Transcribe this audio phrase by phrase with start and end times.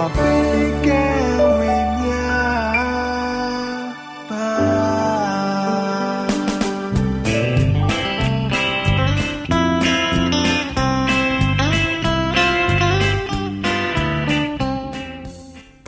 [0.00, 0.08] တော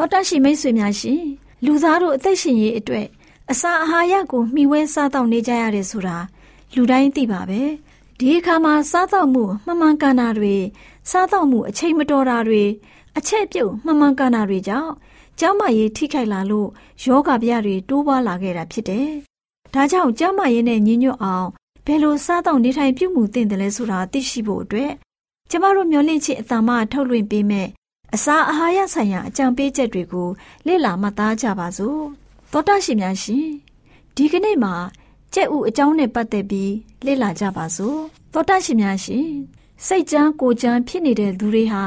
[0.06, 1.22] ်တရှိမိတ်ဆွေများရှင်
[1.64, 3.06] လူသားတို့အသက်ရှင်ရေးအတွက်
[3.52, 6.16] အစာအာဟာရကိုမျှဝဲစားတောက်နေကြရတယ်ဆိုတာ
[6.74, 7.62] လူတိုင်းသိပါပဲ
[8.18, 10.54] ဒီအခါမှာစားတောက်မှုမှန်မှန်ကန်တာတွေ
[11.10, 12.62] စားတောက်မှုအချိန်မတော်တာတွေ
[13.18, 14.92] အချက်ပြုတ်မှန်မှန်ကန်တာတွေကြောင့်
[15.38, 16.68] ကျန်းမာရေးထိခိုက်လာလို့
[17.04, 19.08] ယောဂဗျတွေတိုးပွားလာခဲ့တာဖြစ်တယ်။
[19.74, 21.48] ဒါကြောင့်ကျန်းမာရေးနဲ့ညီညွတ်အောင်
[21.86, 24.92] ဘယ်လိုစားတောက်နေထိုင်ပြုမှုသင့်တယ်လဲဆိုတာသိရှိဖို့အတွက်
[25.50, 27.68] ကျမတို့မျှဝင့်ချစ်အတ္တမထုတ်လွှင့်ပေးမဲ့
[28.14, 30.28] အစာအာဟာရဆိုင်ရာအကြံပေးချက်တွေကို
[30.66, 32.00] လေ့လာမှတ်သားကြပါစို့
[32.52, 33.46] သောတာရှင်များရှင်
[34.16, 34.74] ဒီကနေ့မှာ
[35.34, 36.72] ကြက်ဥအကြောင်းနဲ့ပတ်သက်ပြီး
[37.06, 37.98] လေ့လာကြပါစို့
[38.32, 39.28] သောတာရှင်များရှင်
[39.86, 41.82] စိတ်ကြမ်းကိုကြမ်းဖြစ်နေတဲ့သူတွေဟာ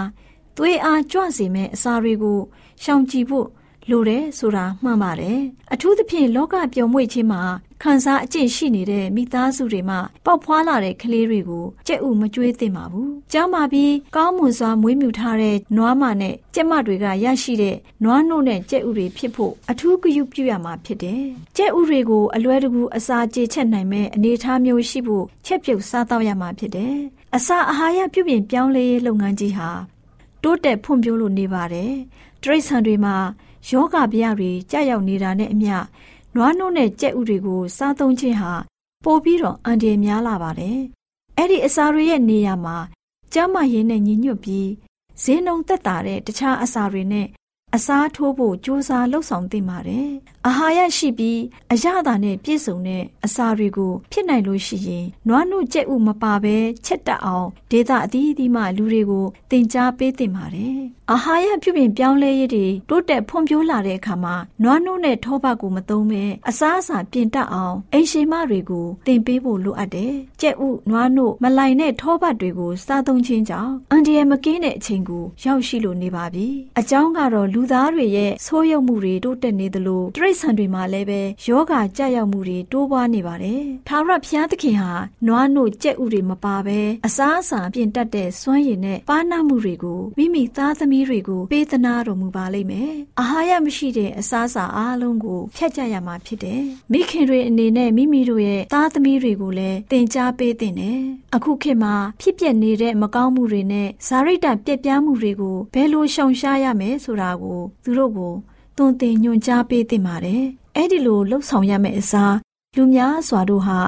[0.57, 2.39] သွေးအားကြွစေမဲ့အစာတွေကို
[2.83, 3.47] ရှောင်ကြဉ်ဖို့
[3.89, 5.39] လိုတယ်ဆိုတာမှန်ပါတယ်
[5.73, 7.41] အထူးသဖြင့်လောကပျော်မွေ့ခြင်းမှာ
[7.83, 21.23] ခံစားအကျင့်ရှိနေတဲ့မိသားစုတွေမှာပေါက်ဖွာလာတဲ့ကလေးတွေကိုကြက်ဥမကြွေးသင့်ပါဘူး။ကျောင်းမှာပြီးကောင်းမွန်စွာမွေးမြူထားတဲ့နွားမနဲ့ကြက်မတွေကရရှိတဲ့နွားနို့နဲ့ကြက်ဥတွေဖြစ်ဖို့အထူးဂရုပြုရမှာဖြစ်တယ်။
[21.57, 26.95] ကြက်ဥတွေကိုအလွယ်တကူအစာကြေချက်နိုင်မဲ့အနေအထားမျိုးရှိဖို့ချက်ပြုတ်စားတော့ရမှာဖြစ်တယ်။
[27.35, 29.69] အစာအာဟာရပြုပြင်ပြောင်းလဲရေးလုပ်ငန်းကြီးဟာ
[30.45, 31.91] တိုးတက်ဖွံ့ဖြိုးလို့နေပါတယ်။
[32.43, 33.15] တရိษံတွေမှာ
[33.69, 35.75] ယောဂဗျာတွေကြာရောက်နေတာနဲ့အမျှ
[36.35, 38.53] နွားနို့နဲ့ကြက်ဥတွေကိုစားသုံးခြင်းဟာ
[39.03, 40.79] ပိုပြီးတော့အန္တရာယ်များလာပါတယ်။
[41.37, 42.77] အဲ့ဒီအစာတွေရဲ့နေရာမှာ
[43.33, 44.69] ကျန်းမာရေးနဲ့ညီညွတ်ပြီး
[45.21, 47.27] ဈေးနှုန်းသက်သာတဲ့တခြားအစာတွေနဲ့
[47.75, 50.09] အစားထိုးဖို့ကြိုးစားလှုပ်ဆောင်သင့်ပါတယ်။
[50.47, 51.39] အာဟာရရှိပြီး
[51.73, 60.79] အရသာနဲ့ပြည့်စုံတဲ့အစာတွေကိုဖြစ်နိုင်လို့ရှိရင်နွားနုကြက်ဥမပါဘဲချက်တက်အောင်ဒေသအသီးသီးမှလူတွေကိုသင်ကြားပေးသင့်ပါတယ်။
[61.11, 76.47] အာဟာရပြုပြင်ပြောင်းလဲရေးတွေတိုးတက်ဖွံ့ဖြိုးလာတဲ့အခါမှာနွားနုနဲ့ထောပတ်ကိုမသုံးဘဲအစားအစာပြင်တတ်အောင်အိမ်ရှိမတွေကိုသင်ပေးဖို့လိုအပ်တယ်။ကြက်ဥနွားနုမလိုက်နဲ့ထောပတ်တွေကိုစားသုံးခြင်းကြောင့်အန်ဒီယမကင်းတဲ့အချိန်ကိုရောက်ရှိလို့နေပါပြီ။
[76.79, 84.91] အကြောင်းကတော့လူသားတွေရဲ့ဆိုးရုံမှုတွေတိုးတက်နေသလိုတရိษံတွေမှာလည်းပဲယောဂကြရောက်မှုတွေတိုးပွားနေပါတယ်။ထာဝရဘုရားသခင်ဟာ
[85.27, 96.61] နွားနို့ကြက်ဥတွေမပါဘဲအစားအစာပြင်တတ်တဲ့စွမ်းရည်နဲ့ပါနာမှုတွေကိုမိမိသားသမီးတွေကိုပေးသနာတော်မူပါလိမ့်မယ်။အာဟာရမရှိတဲ့အစားအစာအားလုံးကိုဖျက်ချရမှာဖြစ်တယ်။
[96.91, 100.99] မိခင်တွေအနေနဲ့မိမိတို့ရဲ့သားသမီးတွေကိုလည်းသင်ကြားပေးသင့်တယ်။
[101.35, 108.33] အခုခေတ်မှာဖြစ်ပျက်နေတဲ့မကောင်းမှုတွေနဲ့ဇာရိတပြက်ပြားမှုတွေကိုဘယ်လိုရှောင်ရှားရမယ်ဆိုတာကိုသူတို့ကို
[108.77, 110.43] သွန်သင်ညွှန်ကြားပေးသင့်ပါတယ်။
[110.75, 112.35] အဲ့ဒီလိုလှုပ်ဆောင်ရမယ့်အစား
[112.75, 113.79] လူများစွာတို့ဟာ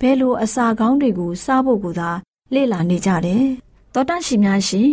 [0.00, 2.10] ဘယ်လိုအစာကောင်းတွေကိုစားဖို့ကိုသာ
[2.54, 3.44] လေ့လာနေကြတယ်။
[3.94, 4.90] သောတရှိများရှင်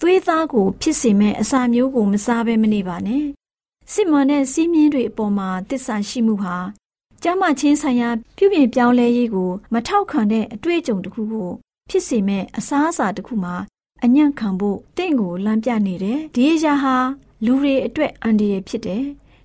[0.00, 3.24] သွေးသားကိုဖြစ်စေမဲ့အစာမျိုးကိုမစားဘဲမနေပါနဲ့။
[3.92, 6.56] စစ်မှန်တဲ့စီးမြင်တွေအပေါ်မှာတစ္ဆာရှိမှုဟာ
[7.22, 11.50] ကျမချင်းဆိုင်ရာပြုပြင်ပြောင်းလဲရေးကိုမထောက်ခံတဲ့အတွေ့အကြုံတစ်ခုကို
[11.90, 13.54] ဖြစ်စေမဲ့အစားအစာတစ်ခုမှာ
[14.04, 16.96] အညံ့ခံဖို့တင့်ကိုလမ်းပြနေတယ်။ဒီအရာဟာ
[17.44, 19.04] လူတွေအတွက်အန္တရာယ်ဖြစ်တယ်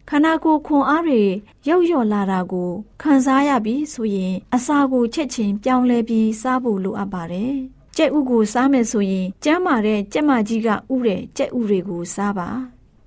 [0.10, 1.24] ခန္ဓာကိုယ်ခွန်အားတွေ
[1.68, 2.70] ရောက်လျော့လာတာကို
[3.02, 7.54] ခံစားရပြီဆိုရင်အစာကိုချက်ချင်းပြောင်းလဲပြီးစားဖို့လိုအပ်ပါတယ်။
[7.98, 12.50] ကျကြက်ဥကိုစားမယ်ဆိုရင်ကျမ်းမာတဲ့ကြက်မကြီးကဥတဲ့ကြက်ဥတွေကိုစားပါ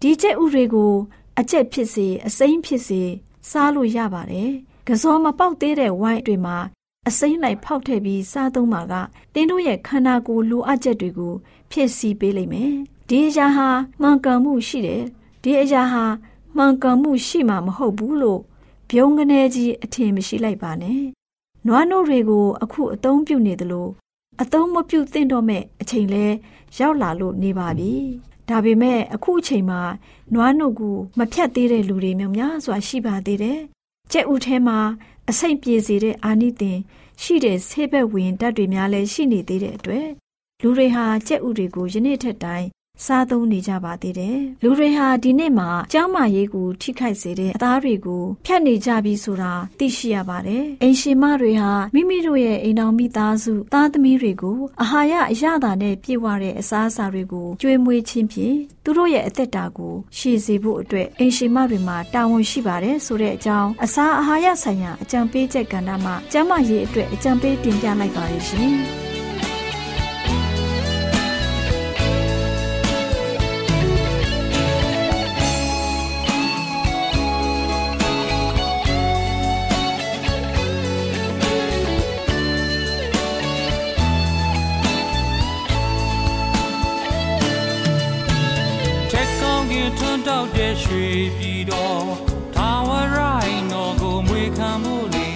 [0.01, 0.93] ဒီကြက်ဥတွေကို
[1.39, 3.03] အကျက်ဖြစ်စေအစိမ်းဖြစ်စေ
[3.51, 4.51] စားလို့ရပါတယ်
[4.89, 6.57] ကစောမပေါက်သေးတဲ့ဝိုင်းတွေမှာ
[7.09, 8.95] အစိမ်းလိုက်ဖောက်ထည့်ပြီးစားသုံးပါက
[9.35, 11.35] တင်းတို့ရဲ့ခန္ဓာကိုယ်လိုအပ်ချက်တွေကို
[11.71, 12.73] ဖြည့်ဆည်းပေးလိမ့်မယ်
[13.15, 13.69] ဒီအရာဟာ
[14.01, 15.03] မှန်ကန်မှုရှိတယ်
[15.43, 16.05] ဒီအရာဟာ
[16.57, 18.41] မှန်ကန်မှုရှိမှာမဟုတ်ဘူးလို့
[18.89, 21.03] ဘုံကနေကြီးအထင်မရှိလိုက်ပါနဲ့
[21.67, 23.89] နွားနို့တွေကိုအခုအသုံးပြုနေသလို
[24.43, 26.27] အသုံးမပြုသင့်တော့မဲ့အချိန်လဲ
[26.79, 27.93] ရောက်လာလို့နေပါပြီ
[28.49, 29.81] ဒါပေမဲ့အခုအချိန်မှာ
[30.35, 33.61] နွားနို့ကိုမဖြတ်သေးတဲ့လူတွေများများစွာရှိပါသေးတယ်
[34.13, 34.79] ကြက်ဥထဲမှာ
[35.29, 36.79] အစိမ့်ပြေစေတဲ့အာနိသင်
[37.23, 40.09] ရှိတဲ့ဆေးဘက်ဝင်ဓာတ်တွေများလည်းရှိနေသေးတဲ့အတွက်
[40.63, 42.67] လူတွေဟာကြက်ဥတွေကိုယနေ့ထက်တိုင်
[43.07, 68.77] စားသုံးနေကြပါသေးတယ်။လူတွေဟာဒီနေ့မှာကျောင်းမာရေးကိုထိခိုက်စေတဲ့အသားတွေကိုဖြတ်နေကြပြီဆိုတာသိရှိရပါတယ်။အိမ်ရှင်မတွေဟာမိမိတို့ရဲ့အိမ်တော်မိသားစုသားသမီးတွေကိုအာဟာရအရသာနဲ့ပြည့်ဝတဲ့အစားအစာတွေကိုကျွေးမွေးခြင်းဖြင့်သူတို့ရဲ့အသက်တာကိုရှည်စေဖို့အတွက်အိမ်ရှင်မတွေမှာတာဝန်ရှိပါတယ်ဆိုတဲ့အကြောင်းအစာအာဟာရဆိုင်ရာအကြံပေးချက်ကဏ္ဍမှာကျန်းမာရေးအတွက်အကြံပေးတင်ပြလိုက်ပါရရှင်။
[91.39, 92.07] ပြည်တော်
[92.55, 95.29] ထာဝရိုင်းတော်ကိုမွေခံမှုလေ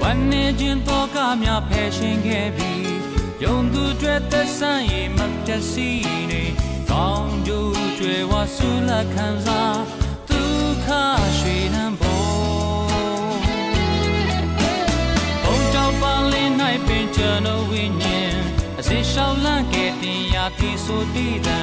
[0.00, 2.90] ဝမ်းနေခြင်းတော်ကများဖယ်ရှင်ခဲ့ပြီး
[3.42, 5.88] ယုံသူတွေသက်ဆိုင်ရင်မပြတ်စီ
[6.30, 6.42] နေ
[6.90, 9.80] ကောင်းကျိုးကျွယ်ဝဆူလက်ခံစား
[10.28, 10.88] ဒုက္ခ
[11.38, 12.26] ရွှေနှံပေါ်
[15.42, 16.52] ဘုံကြောင့်ပါလင်း၌
[16.86, 18.36] ပင်ကျွန်တော်ဝိညာဉ်
[18.78, 21.62] အစေရှောင်းလန့်ခဲ့တင်ရာတိဆိုတည်တံ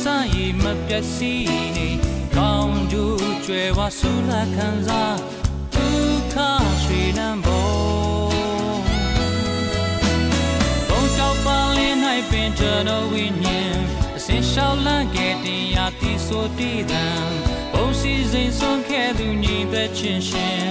[0.00, 1.88] တွေသက်ဆိုင်ရမပျက်စီးနေ
[2.36, 5.16] ကောင်းကျိုးကျွယ်ဝဆူလာခံစား
[5.74, 6.36] ဒုက္ခ
[6.82, 7.70] ရွှေနံဘော
[10.88, 11.96] ဘုံကြောက်ပါလင်း၌
[12.30, 13.74] ပင်ကျွန်တော်ဝိညာဉ်
[14.16, 17.06] အစင်ရှောင်းလန့်ခဲ့တင်ရာတိဆိုတည်တံ
[18.00, 20.64] စီစဉ်ဆုံးခဲ့သူညီသက်ချင်းရှင်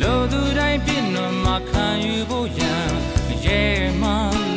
[0.00, 2.90] လိုသူတိုင်းပြည့်နှံမှာခံယူဖို့ရန်
[3.46, 3.62] ရဲ
[4.00, 4.10] မှ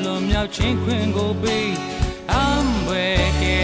[0.03, 1.69] လွန်မြောက်ခြင်းခွင့်ကိုပေး
[2.31, 3.63] အံွယ်ခဲ့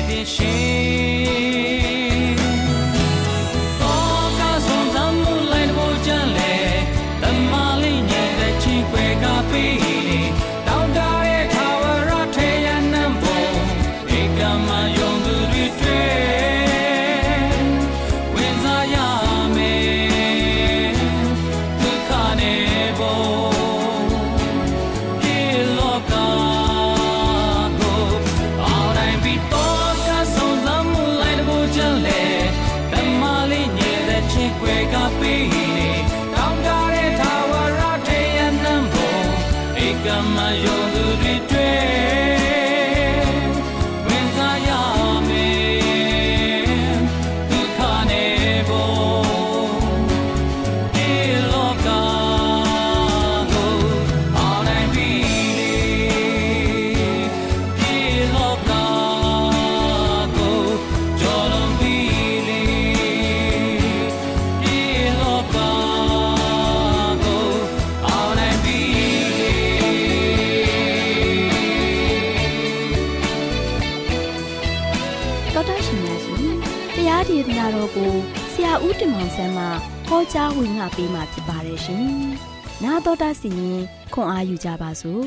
[79.36, 79.64] ဆန်းမှ
[80.08, 82.06] ဟောကြားဝင်ငါပေးมาဖြစ်ပါတယ်ရှင်။
[82.84, 83.80] 나တော်တာစီရင်
[84.12, 85.24] ခွန်အားယူကြပါစို့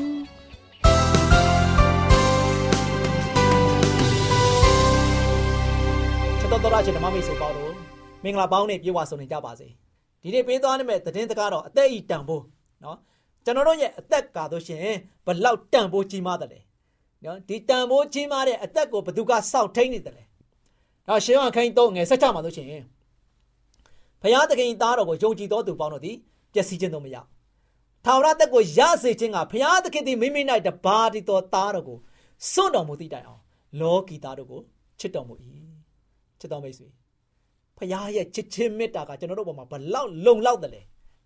[6.38, 7.72] ချက်တော်တော်ရချင်ဓမ္မမိတ်ဆွေပေါင်းတို့
[8.24, 9.68] မင်္ဂလာပေါင်းနဲ့ပြေဝဆုံနေကြပါစေ။
[10.22, 12.44] ဒီနေ့ပေးသွားနိုင်မဲ့သတင်းစကားတော့အသက်ဤတန်ဖိုး
[12.84, 12.98] နော်
[13.44, 14.80] ကျွန်တော်တို့ရဲ့အသက်ကားလို့ရှင်
[15.26, 16.60] ဘလောက်တန်ဖိုးကြီးမားတယ်လဲ
[17.24, 20.24] နော်ဒီတန်ဖိုးကြီးမားတဲ့အသက်ကိုဘသူကစောင့်ထိန်နေတယ်လဲ။
[21.08, 22.68] ဒါရှင်းအောင်ခိုင်းတော့ငယ်ဆက်ချမှာလို့ရှင်
[24.21, 26.15] ဖျားသခင်သားတော်ကိုယုံကြည်သောသူပေါင်းတို့သည်
[26.53, 27.17] ပျက်စီးခြင်းတို့မရ
[28.05, 31.97] ထာဝရတက်ကိုရစေခြင်းကဖျားသခင်သည်မိမိ၌တပါးတည်သောသားတော်ကို
[32.51, 33.41] စွန့်တော်မူသည့်တိုင်အောင်
[33.79, 34.61] လောကီသားတို့ကို
[34.99, 35.33] ချစ်တော်မူ၏
[36.39, 36.87] ချစ်တော်မိတ်ဆွေ
[37.77, 40.81] ဖျားရဲ့ချစ်ခြင်းမေတ္တာကကျွန်တော်တို့ဘုံမှာဘလောက်လုံလောက်တယ်လဲ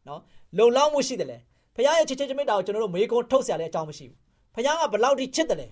[0.08, 0.22] နော်
[0.58, 1.38] လုံလောက်မှုရှိတယ်လဲ
[1.76, 4.18] ဖခင်ရဲ့ချစ်ချင်းမေတ္တာကိုကျွန်တော်တို့မေးခွန်းထုတ်ဆရာလည်းအကြောင်းမရှိဘူး
[4.56, 5.68] ဖခင်ကဘလောက်ထိချစ်တယ်လဲ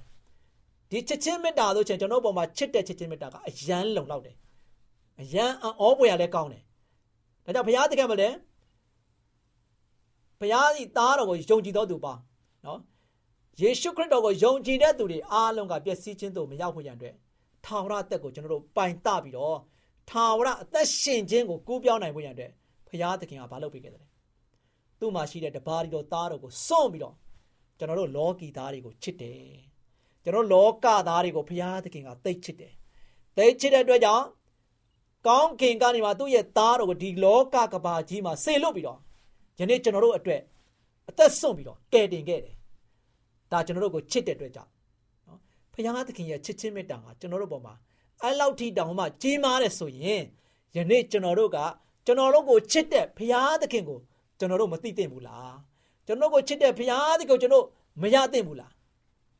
[0.92, 4.36] ဒီချစ်ချင်းမေတ္တာဆိုချင်ကျွန်တော်ပုံမှာချစ်တဲ့ချစ်ချင်းမေတ္တာကအယမ်းလုံလောက်တယ်
[5.22, 6.64] အယမ်းအောပွေရလည်းကောင်းတယ်
[7.46, 8.30] ဒါကြောင့်ဘုရားတကယ်မလဲ
[10.40, 12.14] ဘုရားဤသားတော်ကိုယုံကြည်တော်သူပါ
[12.66, 12.80] နော်
[13.62, 17.16] ယေရှုခရစ်တော်ကိုယုံကြည်တဲ့သူတွေအားလုံးကပျက်စီးခြင်းသို့မရောက်ဖို့ရန်အတွက်
[17.66, 19.58] ထာဝရအသက်ကိုကျွန်တော်တို့ပိုင်တပြီးတော့
[20.10, 22.52] ထာဝရအသက်ရှင်ခြင်းကိုကူးပြောင်းနိုင်ဖို့ရန်အတွက်
[22.88, 24.06] ဘုရားသခင်ကဘာလုပ်ပေးခဲ့တယ်
[25.00, 27.16] သူ့မှာရှိတဲ့တပါးရီတော်သားတော်ကိုစွန့်ပြီးတော့
[27.78, 29.40] ကျွန်တော်တို့လောကီသားတွေကိုချစ်တယ်
[30.24, 32.74] ကျွန်တော်လောကသားတွေကိုဘုရားသခင်ကသိချစ်တယ်
[33.38, 34.26] သိချစ်တဲ့အတွက်ကြောင့်
[35.28, 39.00] ကောင်းကင်ကနေမှသူ့ရဲ့သားတော်ကိုဒီလောကကဘာကြီးမှာဆေလွတ်ပြီးတော့
[39.60, 40.42] ယနေ့ကျွန်တော်တို့အတွက်
[41.10, 42.56] အသက်ဆုံးပြီးတော့ကယ်တင်ခဲ့တယ်
[43.52, 44.72] ဒါကျွန်တော်တို့ကိုချစ်တဲ့အတွက်ကြောင့်
[45.28, 45.40] နော်
[45.74, 47.74] ဘုရားသခင်ရဲ့ချစ်ချင်းမေတ္တာကကျွန်တော်တို့ပေါ်မှာ
[48.22, 50.24] အဲ့လောက်ထိတောင်မှကြီးမားတယ်ဆိုရင်
[50.76, 51.58] ယနေ့ကျွန်တော်တို့က
[52.06, 54.00] ကျွန်တော်တို့ကိုချစ်တဲ့ဘုရားသခင်ကို
[54.40, 55.56] ကျွန်တော်တို့မသိသင့်ဘူးလား
[56.08, 57.66] ကျွန်တော်ကိုချစ်တဲ့ဘုရားသခင်ကိုကျွန်တော်
[58.02, 58.72] မရသင့်ဘူးလား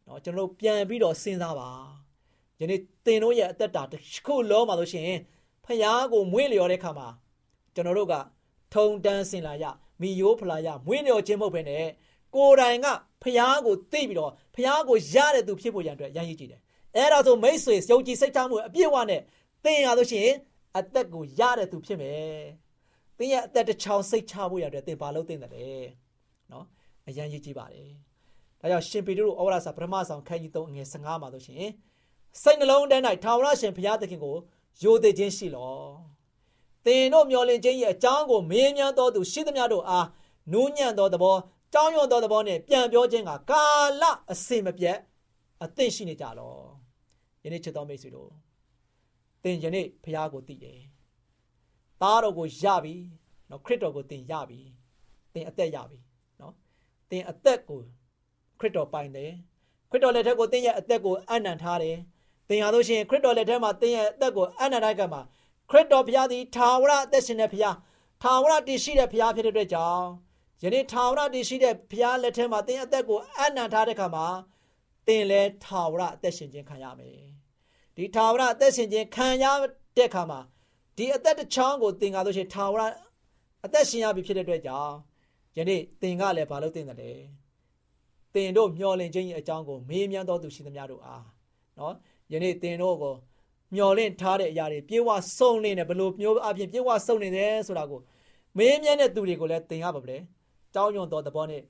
[0.08, 1.70] နော်ကျွန်တော်တို့ပြန်ပြီးတော့စဉ်းစားပါ
[2.60, 5.20] ယနေ့သင်တို့ရဲ့အသက်တာတစ်ခုလုံးပါလို့ရှိရင်
[5.66, 7.08] ဖယားကိုမွေးလျော်တဲ့ခါမှာ
[7.76, 8.16] ကျွန်တော်တို့က
[8.74, 9.66] ထုံတန်းစင်လာရ
[10.02, 11.86] မိယိုးဖလာရမွေးလျော်ခြင်းမဟုတ်ဘဲနဲ့
[12.36, 12.88] ကိုယ်တိုင်က
[13.24, 16.62] ဖယားကိုသိပြီးတော့ဖယားကိုရတဲ့သူဖြစ်ဖို့ရန်အတွက်ရန်ရည်ကြည့်တယ်
[16.96, 19.22] အဲ့ဒါဆိုမိတ်ဆွေယုံကြည်စိတ်ချမှုအပြည့်အဝနဲ့
[19.64, 20.36] သင်ရလို့ရှိရင်
[20.78, 22.22] အသက်ကိုရတဲ့သူဖြစ်မယ်
[23.18, 25.68] သင်ရဲ့အသက်တစ်ချောင်းစိတ်ချဖို့ရတဲ့သင်ဘာလို့သင်တယ်လဲ
[26.52, 26.66] နော်
[27.08, 27.92] အရန်ရည်ကြည့်ပါတယ်
[28.62, 31.66] ဒါကြောင့်ရှင်ပေတရုဩဝါဒစာပထမဆောင်ခန်းကြီး3ငွေ15မှာဆိုရှင်
[32.42, 34.36] စိတ်နှလုံးထဲ၌ထာဝရရှင်ဘုရားသခင်ကို
[34.82, 35.76] ယိုသေးခြင်းရှိလော
[36.86, 40.08] သင်တို့မျောလင့်ခြင်းရဲ့အကြောင်းကိုမေးမြန်းတော်သူရှိသမျှတို့အား
[40.52, 41.36] နူးညံ့သောသဘော
[41.74, 43.64] ကြောင်းရွံ့သောသဘောနဲ့ပြန်ပြောခြင်းကကာ
[44.02, 44.98] လအစင်မပြတ်
[45.64, 46.56] အသင့်ရှိနေကြလော
[47.44, 48.30] ယနေ့ချစ်တော်မိတ်ဆွေတို့
[49.44, 50.80] သင်ယနေ့ဖះကိုသိတယ်
[52.02, 52.96] သားတော်ကိုရပြီ
[53.50, 54.60] နော်ခရစ်တော်ကိုသင်ရပြီ
[55.34, 56.00] သင်အသက်ရပြီ
[56.40, 56.54] နော်
[57.10, 57.82] သင်အသက်ကို
[58.60, 59.32] ခရစ်တော်ပိုင်တယ်
[59.90, 61.98] ခရစ်တော်လက်ထက်ကိုသင်ရဲ့အသက်ကိုအနံ့ထားတယ်
[62.52, 65.22] သင်ဟာလို့ရှိရင်ခရစ်တော်လက်ထက်မှာသင်ရဲ့အသက်ကိုအနံ့ထားကမှာ
[65.70, 67.78] ခရစ်တော်ဘုရားသည်ထာဝရအသက်ရှင်တဲ့ဘုရား
[68.24, 70.06] ထာဝရတည်ရှိတဲ့ဘုရားဖြစ်တဲ့အတွက်ကြောင့်
[70.64, 74.26] ယနေ့ထာဝရတည်ရှိတဲ့ဘုရားလက်ထက်မှာသင်အသက်ကိုအနံ့ထားတဲ့ခါမှာ
[75.08, 77.18] သင်လည်းထာဝရအသက်ရှင်ခြင်းခံရမယ်
[77.96, 79.46] ဒီထာဝရအသက်ရှင်ခြင်းခံရ
[79.98, 80.40] တဲ့ခါမှာ
[80.98, 82.82] ဒီအသက်တစ်ချောင်းကိုသင်ကားလို့ရှိရင်ထာဝရ
[83.66, 84.94] အသက်ရှင်ရပြီဖြစ်တဲ့အတွက်ကြောင့်
[85.58, 87.12] ယနေ့သင်ကလည်းဘာလို့သင်တယ်လဲ
[88.34, 91.26] သင်တို့မျောလင့်ခြင်းရဲ့အကြောင်းကိုမေးမြန်းတော်သူရှိသမျှတို့အား
[91.80, 91.94] နော်
[92.34, 93.16] ယနေ့သင်တို့ကို
[93.76, 98.00] မျောလင့်ထားတဲ့အရာတွေပြေဝစုံနေတယ်ဘလို့မျိုးအပြင်ပြေဝစုံနေတယ်ဆိုတာကို
[98.58, 100.16] မေးမြန်းတဲ့သူတွေကိုလည်းသင်ရပါပဲ။
[100.74, 101.64] ကြောင်းညွန်တော်သဘောနဲ့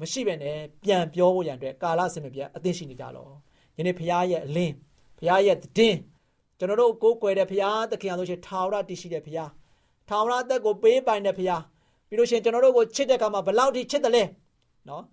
[0.00, 3.28] မရှိပဲနဲ့ပြန်ပြောဖို့ရန်အတွက်ကာလစင်မပြတ်အသိရှိနေကြလော။
[3.78, 4.74] ယနေ့ဖရားရဲ့အလင်း
[5.18, 5.96] ဖရားရဲ့တည်
[6.58, 9.50] ကျွန်တော်တို့ကိုးကွယ်တဲ့ဖရားသခင်အားလို့ရှိရင်ထာဝရတည်ရှိတဲ့ဖရား
[10.08, 11.62] ထာဝရအသက်ကိုပေးပိုင်တဲ့ဖရား
[12.08, 14.24] ပြီးလို့ရှိရင်ကျွန်တော်တို့ကိုချစ်တဲ့အခါမှာဘလောက်ထိချစ်တယ်လဲ
[14.88, 15.04] နော်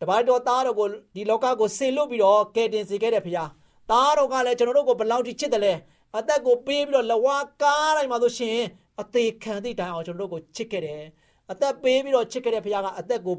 [0.00, 3.48] တပါးတော်သားတော်ကိုဒီလောကကိုဆင်လွတ်ပြီးတော့ကယ်တင်စေခဲ့တဲ့ဖရား
[3.90, 5.74] သားတော်ကလည်းကျွန်တော်တို့ကိုဘလောက်ထိချစ်တယ်လဲ
[6.18, 8.58] အသက်ကိုပေးပြီးတော့လဝါကားတိုင်းမှာဆိုရှင်
[9.00, 11.02] အသေးခံသည့်တိုင်အောင်ကျွန်တော်တို့ကိုချစ်ခဲ့တယ်
[11.50, 13.36] အသက်ပေးပြီးတော့ချစ်ခဲ့တဲ့ဖရားကအသက်ကို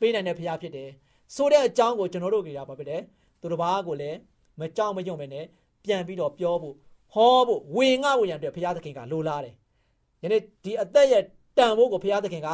[0.00, 0.90] ပေးနိုင်တဲ့ဖရားဖြစ်တယ်
[1.34, 3.00] ဆိုတဲ့အကြောင်းကိုကျွန်တော်တို့ကြရပါပဲတဲ့
[3.40, 4.18] သူတစ်ပါးကိုလည်း
[4.60, 5.44] မကြောက်မရွံ့ပဲနဲ့
[5.84, 6.74] ပြန်ပြီးတော့ပြောဖို့
[7.12, 9.54] ဟောဖို့ဝင်ငှဖို့ရန်အတွက်ဘုရားသခင်ကလိုလားတယ်။
[10.22, 11.22] ယနေ့ဒီအသက်ရဲ့
[11.58, 12.48] တန်ဖိုးကိုဘုရားသခင်က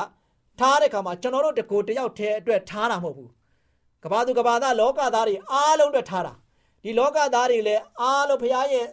[0.60, 3.30] ထားတဲ့ခါမှာကျွန်တော်တို့တကူတယောက်တည်းအတွက်ထားတာမဟုတ်ဘူး။
[4.02, 6.32] ကဘာသူကဘာသားလောကသားတွေအားလုံးအတွက်ထားတာ။
[6.88, 8.86] ဒီလောကသားတွေလည်းအားလုံးဘုရားရဲ့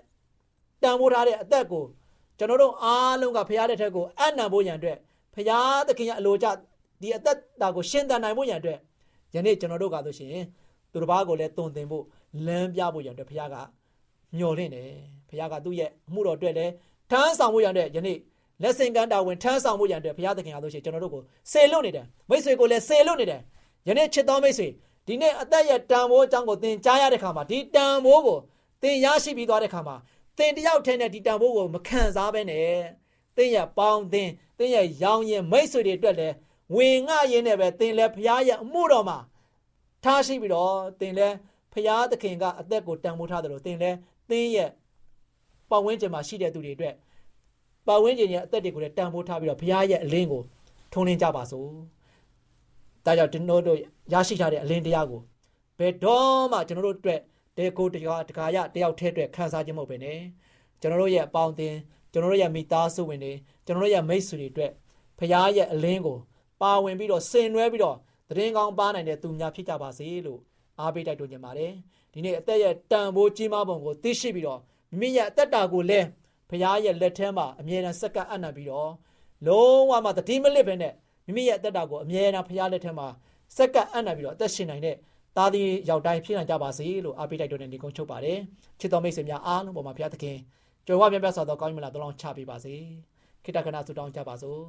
[0.81, 1.85] တန်ဖိုးထားတဲ့အသက်ကို
[2.37, 4.97] ကျွန်တော်တို့အားလုံးကဘုရားတဲ့ထက်ကိုအနံ့ဖို့ရန်အတွက်
[5.35, 6.47] ဘုရားသခင်ရဲ့အလိုကျ
[7.01, 8.79] ဒီအသက်တာကိုရှင်းတန်နိုင်ဖို့ရန်အတွက်
[9.35, 10.45] ယနေ့ကျွန်တော်တို့ကဆိုရှင်
[10.91, 12.03] သူတစ်ပါးကိုလည်းတုံသင်ဖို့
[12.45, 13.55] လမ်းပြဖို့ရန်အတွက်ဘုရားက
[14.37, 14.89] မျှော်လင့်တယ်
[15.29, 16.71] ဘုရားကသူ့ရဲ့အမှုတော်အတွက်လည်း
[17.11, 18.17] ထမ်းဆောင်ဖို့ရန်အတွက်ယနေ့
[18.61, 21.21] လက်ဆင့်ကမ်းတာဝန်ထမ်းဆောင်ဖို့ရန်အတွက်ဘုရားသခင်အားလို့ရှိရင်ကျွန်တော်တို့ကို
[21.51, 23.41] စေလွတ်နေတယ်မိတ်ဆွေကိုလည်းစေလွတ်နေတယ်
[23.87, 24.67] ယနေ့ချစ်တော်မိတ်ဆွေ
[25.07, 28.39] ဒီနေ့အသက်ရဲ့တန်ဖိုးအကြောင်းကိုသင်ကြားရတဲ့ခါမှာဒီတန်ဖိုးကို
[28.81, 29.95] သင်ရရှိပြီးသွားတဲ့ခါမှာ
[30.37, 32.69] သင်တယောက်ထဲနဲ့ဒီတန်ဖိုးကိုမခံစားဘဲနဲ့
[33.37, 36.35] သင်ရဲ့ပေါင်းသင်သင်ရဲ့ရောင်ရင်မိတ်ဆွေတွေအတွက်လည်း
[36.75, 39.17] ဝင်ငှရင်းနဲ့ပဲသင်လည်းဖရားရဲ့အမှုတော်မှာ
[40.03, 41.35] ထားရှိပြီးတော့သင်လည်း
[41.73, 43.97] ဖရားသခင်ကအသက်ကိုတန်ဖိုးထားတယ်လို့သင်လည်း
[44.29, 44.69] သင်ရဲ့
[45.69, 46.95] ပတ်ဝန်းကျင်မှာရှိတဲ့သူတွေအတွက်
[47.87, 50.41] ပတ်ဝန်းကျင်ရဲ့အသက်တွေကိုလည်းတန်ဖိုးထားပြီးတော့ဖရားရဲ့အလင်းကို
[50.93, 51.71] ထုံးလင်းကြပါစို့။
[53.05, 53.77] ဒါကြောင့်ကျွန်တော်တို့
[54.13, 55.21] ရရှိထားတဲ့အလင်းတရားကို
[55.79, 57.21] ဘယ်တော့မှကျွန်တော်တို့အတွက်
[57.57, 60.07] တေကိုတရားတကာရတယောက်ထဲအတွက်ခန်းစားခြင်းမဟုတ်ပဲね
[60.81, 61.77] ကျွန်တော်တို့ရဲ့အပေါင်းအသင်း
[62.11, 63.33] ကျွန်တော်တို့ရဲ့မိသားစုဝင်တွေ
[63.65, 64.71] ကျွန်တော်တို့ရဲ့မိတ်ဆွေတွေအတွက်
[65.19, 66.17] ဖရားရဲ့အလင်းကို
[66.61, 67.97] ပါဝင်ပြီးတော့ဆင်နွှဲပြီးတော့
[68.29, 70.39] သတင်းကောင်းပါနိုင်တဲ့သူများဖြစ်ကြပါစေလို့
[70.79, 71.71] အားပေးတိုက်တွန်းကြပါတယ်
[72.13, 74.59] ဒီနေ့အသက်ရဲ့တန်ဖိုးကြီးမားပုံကိုသိရှိပြီးတော့
[74.89, 76.07] မိမိရဲ့အသက်တာကိုလည်း
[76.49, 78.91] ဖရားရဲ့လက်ထဲမှာအမြဲတမ်းစက္ကန့်အံ့နံပြီးတော့
[79.47, 80.93] လုံးဝမှတတိမလစ်ပဲနဲ့
[81.25, 83.07] မိမိရဲ့အသက်တာကိုအမြဲတမ်းဖရားလက်ထဲမှာ
[83.55, 84.95] စက္ကန့်အံ့နံပြီးတော့အသက်ရှင်နိုင်တဲ့
[85.37, 88.39] သားသမီးယောက်တိုင်းဖြစ်နိုင်ကြပါစေလို့အားပေးတိုက်တွန်းတဲ့ဒီကုန်းချုပ်ပါတယ်
[88.79, 90.37] ချစ်တော်မိတ်ဆွေများအားလုံးပေါ်မှာဘုရားသခင်
[90.85, 92.75] ကြွယ်ဝပြပြစွာသောကောင်းကြီးမလားတောင်းချပေးပါစေ
[93.43, 94.61] ခိတ္တကနာဆုတောင်းကြပါစို့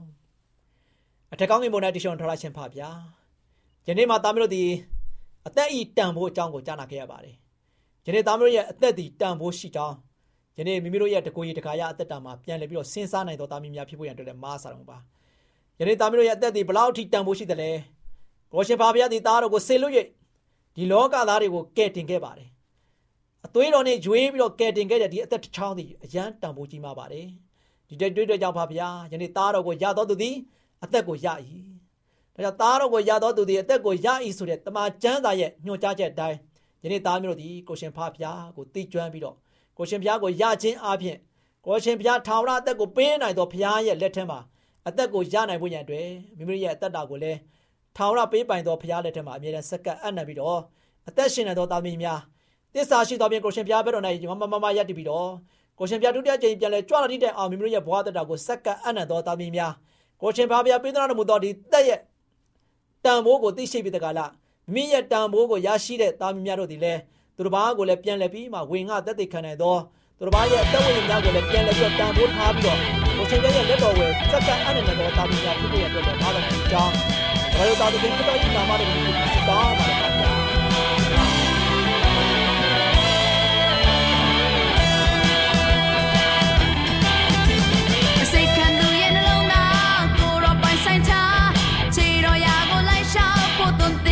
[1.33, 2.89] အထက်ကောင်းကင်ဘုံနဲ့တရှုံထော်လာခြင်းဖပါဗျာ
[3.89, 4.65] ယနေ့မှာသားမျိုးတို့ဒီ
[5.47, 7.35] အသက်ဤတန်ဖို့အကြောင်းကိုကြားနာခဲ့ရပါတယ်
[8.07, 9.97] ယနေ့သားမျိုးရဲ့အသက်ဒီတန်ဖို့ရှိကြောင်း
[10.59, 14.99] ယနေ့မိမိတို့ရဲ့တကိုယ်ရည်တခါရအသက်တာမှာပြန်လည်ပြီးတော့စဉ်းစားနိုင်သောသားမီးများဖြစ်ဖို့ရန်အတွက်လည်းမားစားတော်ပါ
[15.79, 17.71] ယနေ့သားမျိုးတို့ရဲ့အသက်ဒီဘလောက်ထိတန်ဖို့ရှိတယ်လဲ
[18.53, 19.95] ကိုရှင်ဖပါဗျာဒီသားတော်ကိုဆေလွတ်၍
[20.77, 22.49] ဒီလောကသားတွေကိုကယ်တင်ခဲ့ပါတယ်
[23.47, 27.27] အသွေးတော်နဲ့ရွေးပြီးတော့ကယ်တင်ခဲ့တဲ့ဒီအသက်တစ်ချောင်းဒီအရန်တန်ဖိုးကြီးမားပါတယ်
[27.89, 30.37] ဒီတဲ့တွေ့တဲ့ကြောင့်ပါဗျာယနေ့သားတော်ကိုရတော်သူသည်
[30.85, 31.27] အသက်ကိုရ၏
[32.35, 34.09] ဒါကြောင့်သားတော်ကိုရတော်သူသည်အသက်ကိုရ၏
[34.39, 36.39] ဆိုတဲ့တမန်ကျမ်းစာရဲ့ညွှန်ကြားချက်အတိုင်း
[36.83, 39.37] ယနေ့သားမျိုးတို့ဒီကိုရှင်ဖဖျားကိုတိကျွမ်းပြီးတော့
[39.77, 41.19] ကိုရှင်ဖျားကိုရခြင်းအပြင်
[41.67, 44.39] ကိုရှင်ဖျားထာဝရအသက်ကိုပေးနိုင်သောဖျားရဲ့လက်ထက်မှာ
[44.89, 47.39] အသက်ကိုရနိုင်ဖို့ရန်အတွက်မိမိရဲ့အသက်တာကိုလည်း
[47.97, 50.61] ထာဝရပေးပိုင်သောဖရားလက်ထက်မှာအမြဲတမ်းစက္ကပ်အံ့နံပြီးတော့
[51.09, 52.21] အသက်ရှင်နေသောသားသမီးများ
[52.75, 54.05] တစ္ဆာရှိသောပြင်ကိုရှင်ဖရားဘက်တော်၌
[54.41, 55.31] မမမရပ်တည်ပြီးတော့
[55.79, 59.73] ကိုရှင်ဖရားဒုတိယကြိမ်ပြန်လဲကြွလာတဲ့အောင်မိမိတို့ရဲ့ဘဝတက်တာကိုစက္ကပ်အံ့နံသောသားသမီးများ
[60.23, 62.01] ကိုရှင်ဖရားဘုရားပေးသနာတော်မူသောဒီတက်ရဲ့
[63.05, 64.31] တန်ဖိုးကိုသိရှိပြီးတကလား
[64.75, 66.95] မိရဲ့တန်ဖိုးကိုရရှိတဲ့သားသမီးများတို့ဒီလဲ
[67.37, 69.77] သူတို့ဘာကိုလည်းပြန်လဲပြီးမှဝင်ငါတက်သိခံနိုင်သော
[70.19, 76.93] သူတို့ဘာရဲ့အသက်ဝင်များကိုလည်းပြန်လဲပြီးတော့တန်ဖိုးထားပြီးတော့ 现在在这个位置，在干那个大兵家，这个也是龙马的主将，
[77.59, 80.07] 还有大兵不到一两马的名字，不知道哪个。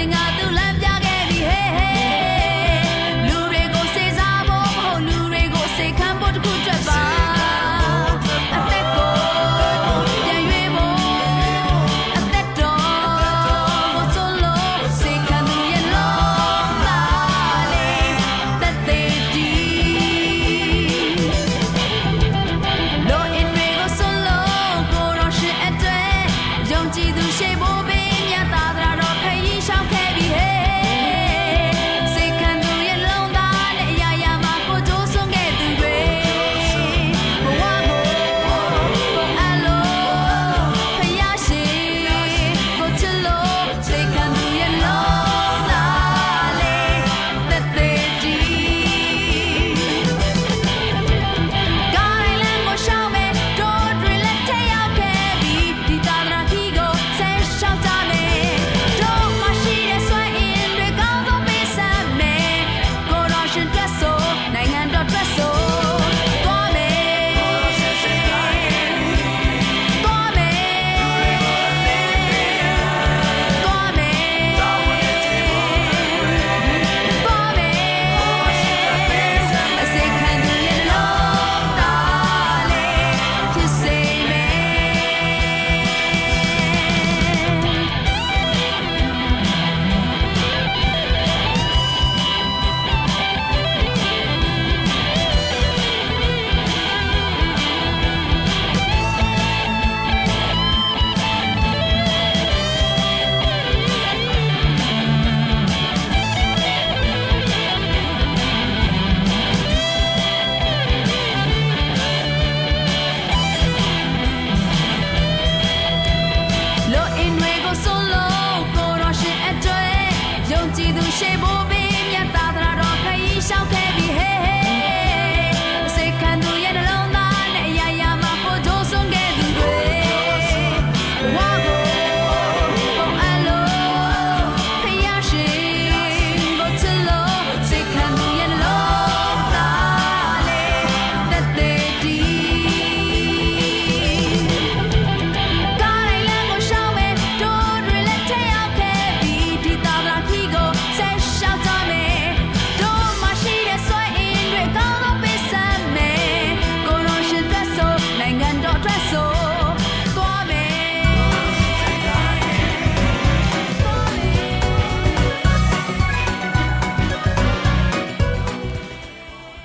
[0.05, 0.34] Tengah.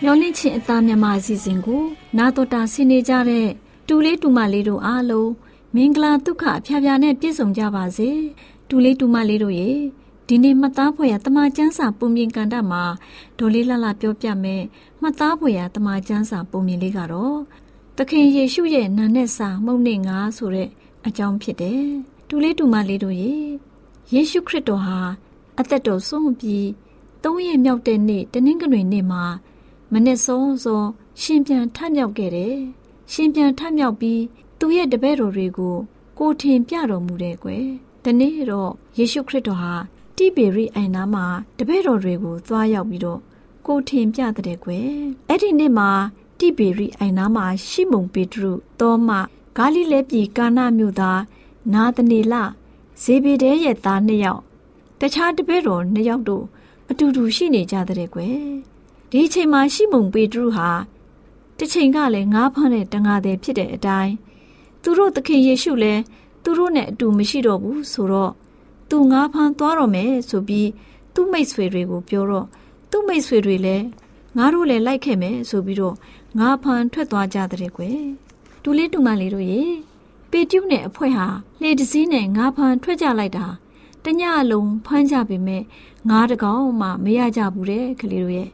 [0.09, 1.83] လားချင်အသားမြန်မာအစီအစဉ်ကို
[2.17, 3.47] နာတော်တာဆင်းနေကြတဲ့
[3.87, 5.31] တူလေးတူမလေးတို့အားလုံး
[5.75, 8.09] မင်္ဂလာဒုက္ခအဖျားဖျားနဲ့ပြည့်စုံကြပါစေ
[8.69, 9.69] တူလေးတူမလေးတို့ရေ
[10.27, 12.83] ဒီနေ့မှတ်သားဖွယ်ရတမချန်းစာပုံမြင်ကန်တမှာ
[13.37, 14.63] ဒေါ်လေးလှလှပြောပြမယ်
[15.01, 17.37] မှတ်သားဖွယ်ရတမချန်းစာပုံမြင်လေးကတော့
[17.97, 20.69] သခင်ယေရှုရဲ့နာနဲ့စာမှုန့်နေငါဆိုတဲ့
[21.07, 21.83] အကြောင်းဖြစ်တယ်
[22.29, 23.33] တူလေးတူမလေးတို့ရေ
[24.13, 24.99] ယေရှုခရစ်တော်ဟာ
[25.59, 26.69] အသက်တော်ဆုံးပြီး
[27.23, 29.25] သုံးရက်မြောက်တဲ့နေ့တနင်္ဂနွေနေ့မှာ
[29.93, 30.83] မနေ့စောစော
[31.21, 32.57] ရှင်ပြန်ထမြောက်ခဲ့တယ်
[33.11, 34.21] ရှင်ပြန်ထမြောက်ပြီး
[34.59, 35.75] သူ့ရဲ့တပည့်တော်တွေကို
[36.19, 37.65] ကိုထင်ပြတော်မူတယ်ကွယ်
[38.03, 39.73] ဒီနေ့တော့ယေရှုခရစ်တော်ဟာ
[40.17, 41.25] တိဘေရိအိုင်နာမှာ
[41.57, 43.19] တပည့်တော်တွေကိုသွားရောက်ပြီးတော့
[43.67, 44.89] ကိုထင်ပြတဲ့ကွယ်
[45.29, 45.89] အဲ့ဒီနေ့မှာ
[46.39, 49.09] တိဘေရိအိုင်နာမှာရှိမုန်ပေတရုသောမ
[49.57, 51.21] ဂါလိလဲပြည်ကာနာမြို့သား
[51.73, 52.33] နာသနေလ
[53.03, 54.41] ဇေဘေဒဲရဲ့သားနှစ်ယောက်
[54.99, 56.45] တခြားတပည့်တော်နှစ်ယောက်တို့
[56.89, 58.68] အတူတူရှိနေကြတဲ့ကွယ်
[59.11, 60.69] ဒီအချိန်မှာရှိမုန်ပေတရုဟာ
[61.57, 64.13] တစ်ချိန်ကလည်းငားဖမ်းတဲ့တန်ဃာသည်ဖြစ်တဲ့အတိုင်း
[64.81, 66.01] သူတို့သခင်ယေရှုလည်း
[66.43, 68.31] သူတို့နဲ့အတူမရှိတော့ဘူးဆိုတော့
[68.89, 70.69] သူငားဖမ်းသွားတော့မယ်ဆိုပြီး
[71.13, 72.47] သူ့မိတ်ဆွေတွေကိုပြောတော့
[72.91, 73.85] သူ့မိတ်ဆွေတွေလည်း
[74.37, 75.95] ငါတို့လည်းလိုက်ခဲ့မယ်ဆိုပြီးတော့
[76.39, 78.01] ငါဖန်ထွက်သွားကြတဲ့ကွယ်
[78.63, 79.61] တူလေးတူမလေးတို့ရေ
[80.31, 81.27] ပေကျုနဲ့အဖွဲဟာ
[81.61, 83.45] လေတစည်းနဲ့ငါဖန်ထွက်ကြလိုက်တာ
[84.03, 85.63] တညအလုံးဖမ်းကြပေမဲ့
[86.09, 88.49] ငါးတကောင်မှမရကြဘူးတဲ့ကလေးတို့ရဲ့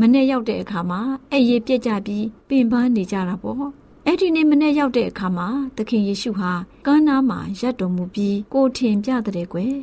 [0.00, 3.64] မနေ့ရောက်တဲ့အခါမှာအဲ့ရေပြက်ကြပြီးပင်ပန်းနေကြတာပေါ့
[4.06, 6.52] အဲ့ဒီနေ့မနေ့ရောက်တဲ့အခါမှာသခင်ယေရှုဟာ
[6.86, 9.76] ကမ်းနားမှာရပ်တော်မူပြီးကိုထင်ပြတဲ့ကွယ်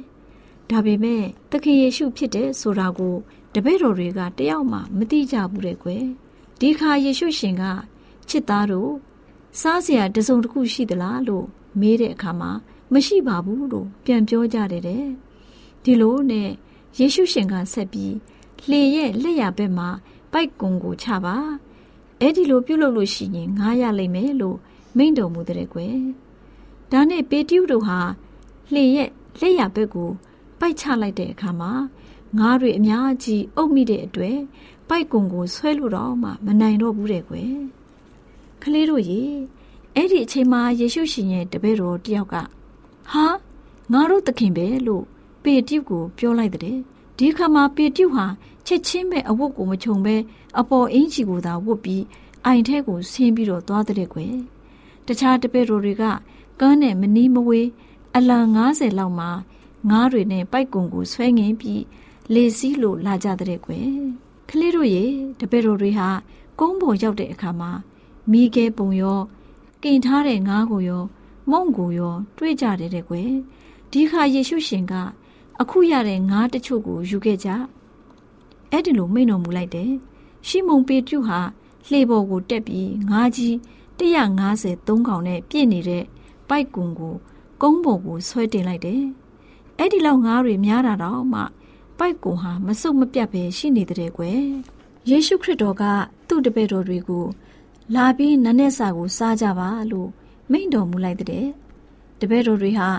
[0.70, 3.16] ဒါပေမဲ့သခင်ယေရှုဖြစ်တဲ့ဆိုတာကို
[3.54, 6.06] တပည့်တော်တွေကတယောက်မှမသိကြဘူးတဲ့ကွယ်
[6.60, 7.64] ဒီခါယေရှုရှင်က
[8.30, 8.92] ချစ်သားတို့
[9.62, 11.46] စားစရာတစုံတစ်ခုရှိသလားလို့
[11.80, 12.52] မေးတဲ့အခါမှာ
[12.94, 15.06] မရှိပါဘူးလို့ပြန်ပြောကြတယ်တဲ့
[15.84, 16.50] ဒီလိုနဲ့
[17.00, 18.14] ယေရှုရှင်ကဆက်ပြီး
[18.70, 19.90] လှေရဲ့လက်ရဘက်မှာ
[20.32, 21.36] ပိုက်ကွန်ကိုချပါ
[22.20, 24.58] အဲ့ဒီလိုပြုတ်လို့လို့ရှိရင်ငားရလိမ့်မယ်လို့
[24.98, 25.98] မိန့်တော်မူတဲ့ကွယ်
[26.92, 28.00] ဒါနဲ့ပေတျုတို့ဟာ
[28.74, 30.10] လှေရဲ့လက်ရဘက်ကို
[30.60, 31.72] ပိုက်ချလိုက်တဲ့အခါမှာ
[32.38, 34.38] ငါးတွေအများကြီးအုပ်မိတဲ့အတွက်
[34.90, 37.54] ပိုက်ကွန်ကိုဆွဲလို့တော့မှမနိုင်တော့ဘူးတဲ့ကွယ်
[38.62, 39.22] ကလေးတို့ရေ
[39.96, 42.36] အဲ့ဒီအချိန်မှာယေရှုရှင်ရဲ့တပည့်တော်တယောက်က
[43.12, 43.26] ဟာ
[43.92, 45.04] ငါတို့သခင်ပဲလို့
[45.44, 46.78] ပေတျုကိုပြောလိုက်တဲ့
[47.18, 48.26] ဒီခါမှာပေတျုဟာ
[48.66, 50.16] ချက်ချင်းပဲအဝတ်ကိုမခြုံပဲ
[50.60, 52.04] အပေါ်အင်းကြီးကိုသာဝတ်ပြီး
[52.46, 54.36] အိုင်ထဲကိုဆင်းပြီးတော့သွားတဲ့ကွယ်
[55.08, 56.04] တခြားတပည့်တော်တွေက
[56.60, 57.68] ကန်းနဲ့မနီးမဝေး
[58.16, 59.30] အလံ90လောက်မှာ
[59.90, 61.82] ငားတွေနဲ့ပိုက်ကွန်ကိုဆွဲငင်ပြီး
[62.34, 63.88] လေစည်းလို့လာကြတဲ့ကွယ်
[64.50, 65.04] ကလေးတို့ရေ
[65.40, 66.10] တပည့်တော်တွေဟာ
[66.60, 67.72] ကုန်းပေါ်ရောက်တဲ့အခါမှာ
[68.32, 69.20] မိခဲပုံရော
[69.84, 71.04] ကင်ထားတဲ့ငားကိုရော
[71.50, 73.32] မုံကိုရော တွေ့ကြတယ်တဲ့ကွယ်
[73.92, 74.94] ဒီခါယေရှုရှင်က
[75.62, 77.50] အခုရတဲ့ငားတချို့ကိုယူခဲ့ကြ
[78.72, 79.92] အဲ့ဒီလိုမိန့်တော်မူလိုက်တယ်
[80.48, 81.40] ရှီမုန်ပေတရုဟာ
[81.90, 83.54] လှေပေါ်ကိုတက်ပြီးငားကြီး
[84.00, 86.04] 153ကောင်နဲ့ပြည့်နေတဲ့
[86.50, 87.16] ပိုက်ကွန်ကို
[87.62, 89.04] ကုန်းပေါ်ကိုဆွဲတင်လိုက်တယ်
[89.78, 91.42] အဲ့ဒီလောက်ငားတွေများတာတော့မှ
[91.98, 94.40] ပိုက်ကွန်ဟာမစုံမပြတ်ပဲရှိနေတဲ့ကွယ်
[95.10, 95.84] ယေရှုခရစ်တော်က
[96.28, 97.26] သူ့တပည့်တော်တွေကို
[97.96, 100.10] လာပြီးနနဲ့စာကိုစားကြပါလို့
[100.52, 101.28] မိန့်တော်မူလိုက်တဲ့
[102.20, 102.90] တပည့်တော်တွေဟာ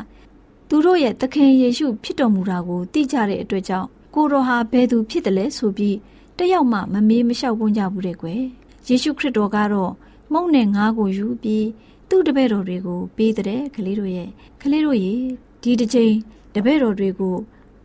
[0.68, 5.96] သူတို့ရဲ့သခင်ယေရှုဖြစ်တော်မူတာကိုသိကြတဲ့အတွက်ကြောင့် ကိုတော်ဟာဘယ်သူဖြစ်တယ်လဲဆိုပြီး
[6.38, 8.42] တယောက်မှမမေးမလျှောက်ဝန်းကြဘူးတဲ့ကွယ်
[8.88, 9.92] ယေရှုခရစ်တော်ကတော့
[10.32, 11.66] မုံနဲ့ငါးကိုယူပြီး
[12.08, 14.28] သူ့တပည့်တော်တွေကိုပေးတဲ့ကလေးတို့ရဲ့
[14.62, 15.14] ကလေးတို့ရေ
[15.62, 16.14] ဒီတစ်ချိန်
[16.54, 17.36] တပည့်တော်တွေကို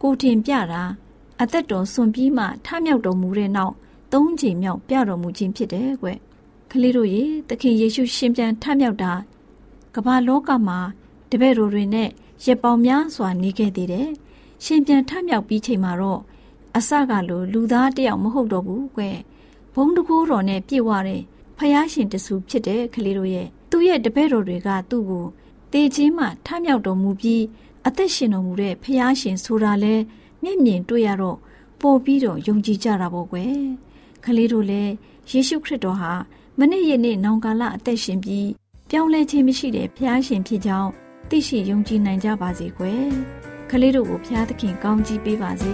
[0.02, 0.84] ကိုတင်ပြတာ
[1.42, 3.74] အသက်တော်စွန့်ပြီးမှထမြောက်တော်မူတဲ့နောက်
[4.14, 6.10] သုံးချိန်မြောက်ပြတော်မူခြင်းဖြစ်တယ်ကွ။
[6.72, 9.14] ကလေးတို့ရေသခင်ယေရှုရှင်ပြန်ထမြောက်တာ
[9.96, 10.80] ကမ္ဘာလောကမှာ
[11.32, 12.10] တပည့်တော်တွေနဲ့
[12.46, 14.10] ရက်ပေါင်များစွာနေခဲ့သေးတယ်။
[14.64, 16.22] ရှင်ပြန်ထမြောက်ပြီးချိန်မှာတော့
[16.78, 19.04] အစကလိုလူသားတယောက်မဟုတ်တော့ဘူးကွ။
[19.74, 21.22] ဘုံတကိုးတော်နဲ့ပြည့်ဝတဲ့
[21.58, 25.26] ဖယားရှင်တဆူဖြစ်တဲ့ကလေးတို့ရဲ့သူ့ရဲ့တပည့်တော်တွေကသူ့ကို
[25.72, 27.44] တေခြင်းမှထမြောက်တော်မူပြီး
[27.88, 29.96] အသက်ရှင်တော်မူတဲ့ဖယားရှင်ဆိုတာလဲ
[30.44, 31.38] မျက်မြင်တွေ့ရတော့
[31.82, 33.56] ပို့ပြီးတော့ယုံကြည်ကြတာပေါ့ကွယ်
[34.26, 34.92] ကလေးတို့လည်း
[35.30, 36.14] ယေရှုခရစ်တော်ဟာ
[36.60, 38.48] မနေ့ရက်နေ့နောင်ကာလအသက်ရှင်ပြီး
[38.90, 40.90] ပြောင်းလဲခြင်းမရှိတဲ့ဖျားရှင်ဖြစ်ကြောင်း
[41.30, 43.08] သိရှိယုံကြည်နိုင်ကြပါစေကွယ်
[43.72, 45.74] ကလေးတို့ကိုဖျားသခင်ကောင်းကြီးပေးပါစေ